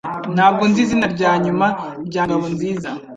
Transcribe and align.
Ntabwo 0.35 0.63
nzi 0.69 0.79
izina 0.85 1.07
rya 1.15 1.31
nyuma 1.43 1.67
rya 2.07 2.21
Ngabonziza 2.27 2.89